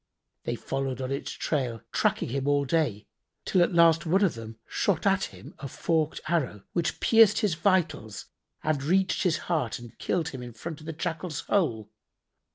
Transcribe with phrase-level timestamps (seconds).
[0.45, 3.05] They followed on his trail tracking him all day,
[3.45, 7.53] till at last one of them shot at him a forked[FN#80] arrow, which pierced his
[7.53, 8.25] vitals
[8.63, 11.91] and reached his heart and killed him in front of the Jackal's hole.